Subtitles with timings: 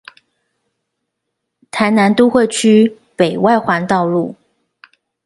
[1.69, 4.35] 臺南都會區北外環道路